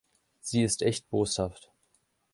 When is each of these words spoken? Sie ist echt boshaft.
Sie 0.39 0.63
ist 0.63 0.81
echt 0.81 1.11
boshaft. 1.11 1.71